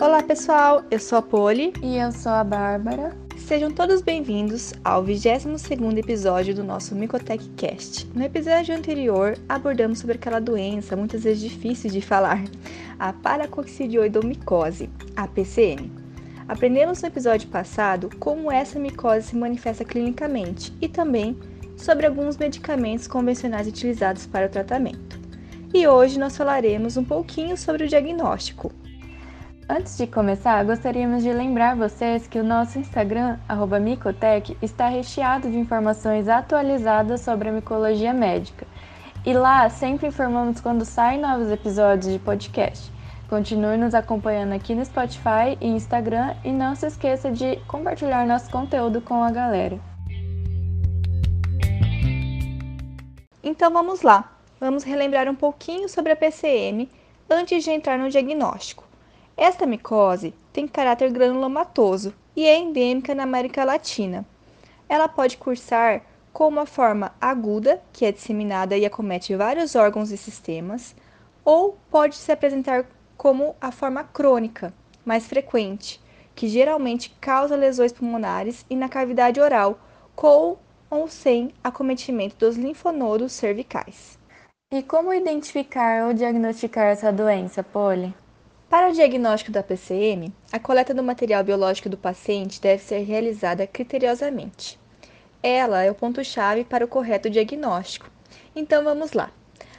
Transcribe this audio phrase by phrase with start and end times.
[0.00, 3.16] Olá pessoal, eu sou a Poli e eu sou a Bárbara.
[3.36, 8.06] Sejam todos bem-vindos ao 22º episódio do nosso Micotech Cast.
[8.14, 12.44] No episódio anterior, abordamos sobre aquela doença muitas vezes difícil de falar,
[12.96, 15.90] a paracoccidioidomicose, a PCM.
[16.46, 21.36] Aprendemos no episódio passado como essa micose se manifesta clinicamente e também
[21.76, 25.18] sobre alguns medicamentos convencionais utilizados para o tratamento.
[25.74, 28.72] E hoje nós falaremos um pouquinho sobre o diagnóstico,
[29.70, 33.36] Antes de começar, gostaríamos de lembrar vocês que o nosso Instagram,
[33.82, 38.66] Micotec, está recheado de informações atualizadas sobre a micologia médica.
[39.26, 42.90] E lá sempre informamos quando saem novos episódios de podcast.
[43.28, 48.50] Continue nos acompanhando aqui no Spotify e Instagram e não se esqueça de compartilhar nosso
[48.50, 49.78] conteúdo com a galera.
[53.44, 54.32] Então vamos lá.
[54.58, 56.90] Vamos relembrar um pouquinho sobre a PCM
[57.28, 58.87] antes de entrar no diagnóstico.
[59.40, 64.26] Esta micose tem caráter granulomatoso e é endêmica na América Latina.
[64.88, 70.16] Ela pode cursar com uma forma aguda, que é disseminada e acomete vários órgãos e
[70.16, 70.92] sistemas,
[71.44, 76.00] ou pode se apresentar como a forma crônica, mais frequente,
[76.34, 79.78] que geralmente causa lesões pulmonares e na cavidade oral,
[80.16, 80.56] com
[80.90, 84.18] ou sem acometimento dos linfonodos cervicais.
[84.72, 88.12] E como identificar ou diagnosticar essa doença, Poli?
[88.68, 93.66] Para o diagnóstico da PCM, a coleta do material biológico do paciente deve ser realizada
[93.66, 94.78] criteriosamente.
[95.42, 98.10] Ela é o ponto-chave para o correto diagnóstico.
[98.54, 99.30] Então vamos lá.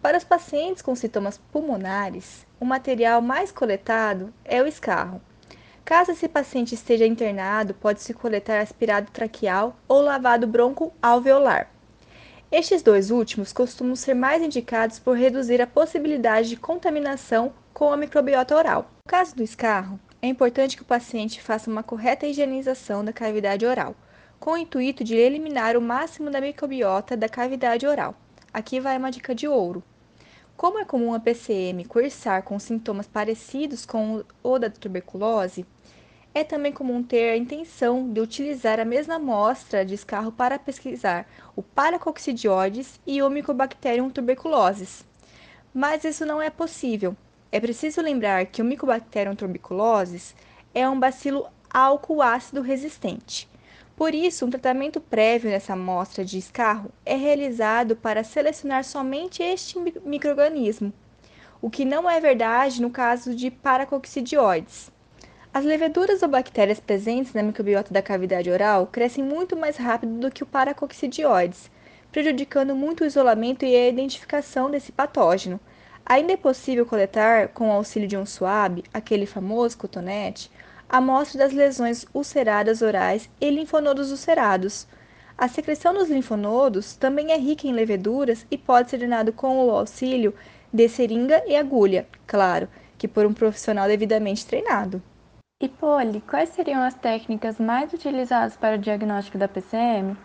[0.00, 5.20] Para os pacientes com sintomas pulmonares, o material mais coletado é o escarro.
[5.84, 11.70] Caso esse paciente esteja internado, pode-se coletar aspirado traqueal ou lavado bronco-alveolar.
[12.50, 17.96] Estes dois últimos costumam ser mais indicados por reduzir a possibilidade de contaminação com a
[17.96, 18.90] microbiota oral.
[19.06, 23.64] No caso do escarro, é importante que o paciente faça uma correta higienização da cavidade
[23.64, 23.96] oral,
[24.38, 28.14] com o intuito de eliminar o máximo da microbiota da cavidade oral.
[28.52, 29.82] Aqui vai uma dica de ouro.
[30.58, 35.64] Como é comum a PCM cursar com sintomas parecidos com o da tuberculose,
[36.34, 41.26] é também comum ter a intenção de utilizar a mesma amostra de escarro para pesquisar
[41.56, 45.02] o Paracoccidioides e o Mycobacterium tuberculosis.
[45.72, 47.16] Mas isso não é possível,
[47.52, 50.34] é preciso lembrar que o Mycobacterium tuberculosis
[50.74, 53.48] é um bacilo álcool ácido resistente.
[53.96, 59.78] Por isso, um tratamento prévio nessa amostra de escarro é realizado para selecionar somente este
[60.04, 60.92] microorganismo,
[61.60, 64.90] o que não é verdade no caso de paracoccidioides.
[65.52, 70.30] As leveduras ou bactérias presentes na microbiota da cavidade oral crescem muito mais rápido do
[70.30, 71.68] que o paracoccidioides,
[72.12, 75.60] prejudicando muito o isolamento e a identificação desse patógeno,
[76.04, 80.50] Ainda é possível coletar, com o auxílio de um suave, aquele famoso cotonete,
[80.88, 84.88] amostra das lesões ulceradas orais e linfonodos ulcerados.
[85.38, 89.70] A secreção dos linfonodos também é rica em leveduras e pode ser drenado com o
[89.70, 90.34] auxílio
[90.72, 92.68] de seringa e agulha, claro,
[92.98, 95.02] que por um profissional devidamente treinado.
[95.62, 100.16] E Poli, quais seriam as técnicas mais utilizadas para o diagnóstico da PCM?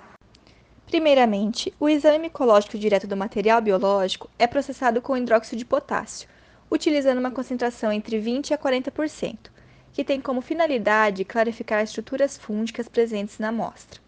[0.88, 6.30] Primeiramente, o exame micológico direto do material biológico é processado com hidróxido de potássio,
[6.70, 9.50] utilizando uma concentração entre 20 a 40%,
[9.92, 14.00] que tem como finalidade clarificar as estruturas fúngicas presentes na amostra.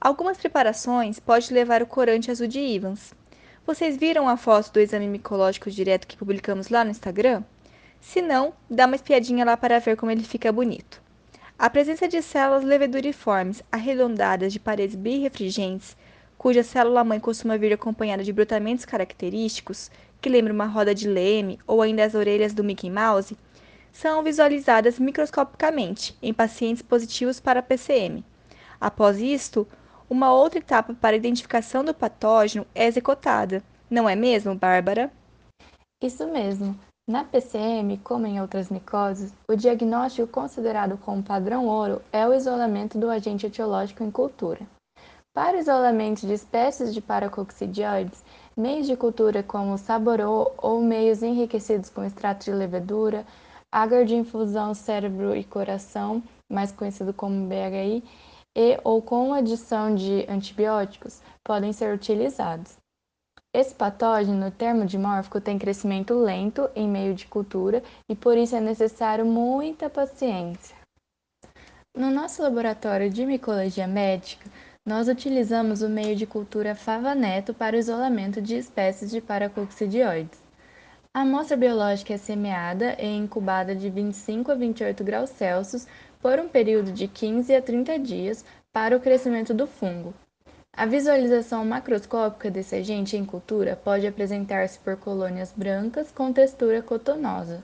[0.00, 3.14] Algumas preparações podem levar o corante azul de Evans.
[3.64, 7.44] Vocês viram a foto do exame micológico direto que publicamos lá no Instagram?
[8.00, 11.01] Se não, dá uma espiadinha lá para ver como ele fica bonito.
[11.58, 15.96] A presença de células leveduriformes arredondadas de paredes birrefringentes,
[16.36, 19.90] cuja célula-mãe costuma vir acompanhada de brotamentos característicos,
[20.20, 23.36] que lembram uma roda de leme ou ainda as orelhas do Mickey Mouse,
[23.92, 28.24] são visualizadas microscopicamente em pacientes positivos para PCM.
[28.80, 29.68] Após isto,
[30.08, 35.12] uma outra etapa para a identificação do patógeno é executada, não é mesmo, Bárbara?
[36.02, 36.78] Isso mesmo.
[37.08, 42.96] Na PCM, como em outras micoses, o diagnóstico considerado como padrão ouro é o isolamento
[42.96, 44.60] do agente etiológico em cultura.
[45.34, 48.22] Para o isolamento de espécies de paracoccidioides,
[48.56, 53.26] meios de cultura como saborô ou meios enriquecidos com extrato de levedura,
[53.72, 58.04] agar de infusão cérebro e coração, mais conhecido como BHI,
[58.54, 62.81] e ou com adição de antibióticos, podem ser utilizados.
[63.54, 69.26] Esse patógeno termodimórfico tem crescimento lento em meio de cultura e por isso é necessário
[69.26, 70.74] muita paciência.
[71.94, 74.48] No nosso laboratório de micologia médica,
[74.86, 80.40] nós utilizamos o meio de cultura fava-neto para o isolamento de espécies de paracoccidioides.
[81.14, 85.86] A amostra biológica é semeada e incubada de 25 a 28 graus Celsius
[86.22, 90.14] por um período de 15 a 30 dias para o crescimento do fungo.
[90.74, 97.62] A visualização macroscópica desse agente em cultura pode apresentar-se por colônias brancas com textura cotonosa.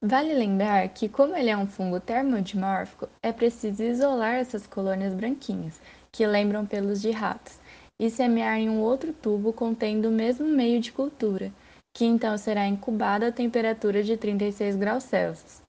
[0.00, 5.80] Vale lembrar que, como ele é um fungo termodimórfico, é preciso isolar essas colônias branquinhas,
[6.12, 7.58] que lembram pelos de ratos,
[8.00, 11.52] e semear em um outro tubo contendo o mesmo meio de cultura,
[11.92, 15.62] que então será incubado a temperatura de 36 graus Celsius.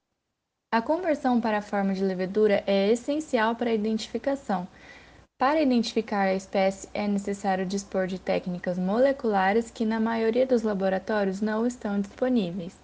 [0.71, 4.67] A conversão para a forma de levedura é essencial para a identificação.
[5.39, 11.39] Para identificar a espécie, é necessário dispor de técnicas moleculares que, na maioria dos laboratórios,
[11.39, 12.75] não estão disponíveis.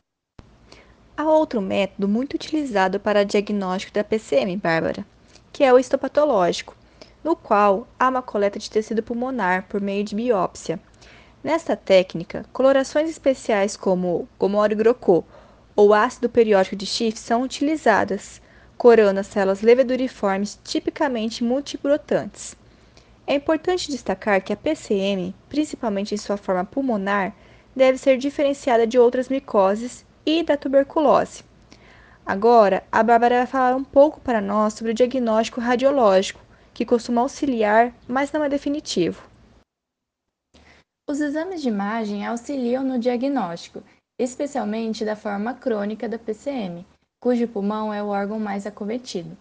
[1.18, 5.06] Há outro método muito utilizado para diagnóstico da PCM, Bárbara,
[5.52, 6.74] que é o histopatológico,
[7.22, 10.80] no qual há uma coleta de tecido pulmonar por meio de biópsia.
[11.44, 15.26] Nesta técnica, colorações especiais como gomório grocô
[15.76, 18.42] ou ácido periódico de Schiff são utilizadas,
[18.78, 22.56] corando as células leveduriformes tipicamente multibrotantes.
[23.28, 27.34] É importante destacar que a PCM, principalmente em sua forma pulmonar,
[27.76, 31.44] deve ser diferenciada de outras micoses e da tuberculose.
[32.26, 36.42] Agora, a Bárbara vai falar um pouco para nós sobre o diagnóstico radiológico,
[36.74, 39.24] que costuma auxiliar, mas não é definitivo.
[41.08, 43.84] Os exames de imagem auxiliam no diagnóstico,
[44.20, 46.86] especialmente da forma crônica da PCM,
[47.26, 49.36] cujo pulmão é o órgão mais acometido.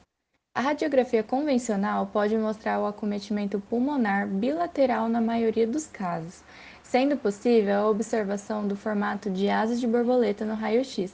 [0.54, 6.42] A radiografia convencional pode mostrar o acometimento pulmonar bilateral na maioria dos casos,
[6.82, 11.12] sendo possível a observação do formato de asas de borboleta no raio-x.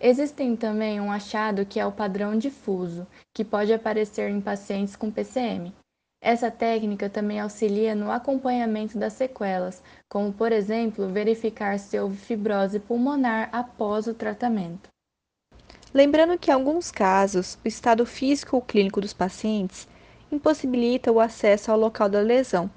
[0.00, 5.10] Existem também um achado que é o padrão difuso, que pode aparecer em pacientes com
[5.10, 5.74] PCM.
[6.22, 12.78] Essa técnica também auxilia no acompanhamento das sequelas, como, por exemplo, verificar se houve fibrose
[12.78, 14.93] pulmonar após o tratamento.
[15.94, 19.86] Lembrando que, em alguns casos, o estado físico ou clínico dos pacientes
[20.30, 22.68] impossibilita o acesso ao local da lesão,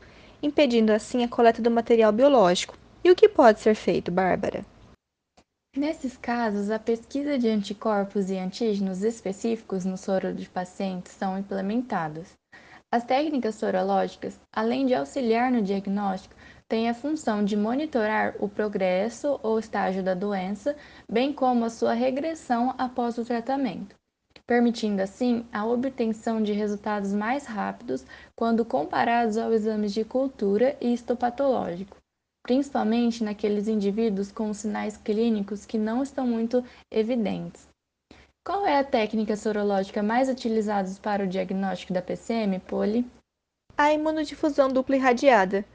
[0.41, 2.77] impedindo assim a coleta do material biológico.
[3.03, 4.63] E o que pode ser feito, Bárbara?
[5.75, 12.33] Nesses casos, a pesquisa de anticorpos e antígenos específicos no soro de pacientes são implementadas.
[12.91, 16.35] As técnicas sorológicas, além de auxiliar no diagnóstico,
[16.67, 20.75] têm a função de monitorar o progresso ou estágio da doença,
[21.09, 23.95] bem como a sua regressão após o tratamento,
[24.45, 28.05] permitindo assim a obtenção de resultados mais rápidos
[28.35, 31.97] quando comparados aos exames de cultura e histopatológico,
[32.43, 37.67] principalmente naqueles indivíduos com sinais clínicos que não estão muito evidentes.
[38.45, 43.05] Qual é a técnica sorológica mais utilizada para o diagnóstico da PCM, Poli?
[43.77, 45.65] A imunodifusão dupla irradiada,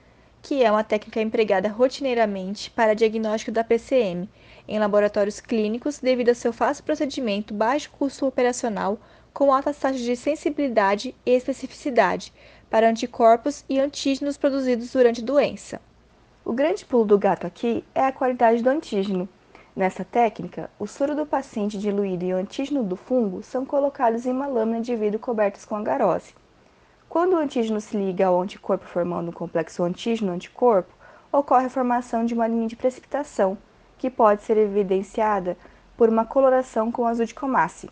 [0.42, 4.28] que é uma técnica empregada rotineiramente para diagnóstico da PCM
[4.66, 8.98] em laboratórios clínicos devido ao seu fácil procedimento, baixo custo operacional,
[9.32, 12.32] com altas taxas de sensibilidade e especificidade
[12.68, 15.80] para anticorpos e antígenos produzidos durante a doença.
[16.44, 19.28] O grande pulo do gato aqui é a qualidade do antígeno,
[19.74, 24.30] Nessa técnica, o soro do paciente diluído e o antígeno do fungo são colocados em
[24.30, 26.34] uma lâmina de vidro cobertas com agarose.
[27.12, 30.94] Quando o antígeno se liga ao anticorpo formando um complexo antígeno-anticorpo,
[31.30, 33.58] ocorre a formação de uma linha de precipitação,
[33.98, 35.54] que pode ser evidenciada
[35.94, 37.90] por uma coloração com azul de comasse.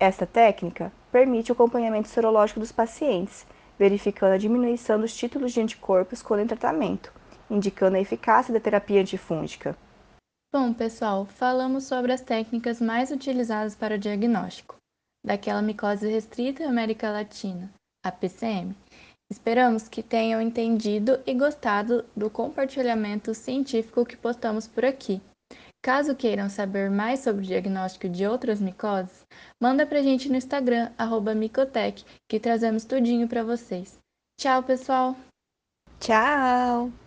[0.00, 3.46] Esta técnica permite o acompanhamento sorológico dos pacientes,
[3.78, 7.12] verificando a diminuição dos títulos de anticorpos quando em tratamento,
[7.48, 9.76] indicando a eficácia da terapia antifúngica.
[10.52, 14.74] Bom, pessoal, falamos sobre as técnicas mais utilizadas para o diagnóstico
[15.24, 17.72] daquela micose restrita à América Latina,
[18.04, 18.76] a PCM.
[19.30, 25.20] Esperamos que tenham entendido e gostado do compartilhamento científico que postamos por aqui.
[25.82, 29.26] Caso queiram saber mais sobre o diagnóstico de outras micoses,
[29.60, 30.90] manda pra gente no Instagram,
[31.36, 33.98] Micotec, que trazemos tudinho para vocês.
[34.40, 35.16] Tchau, pessoal!
[36.00, 37.03] Tchau!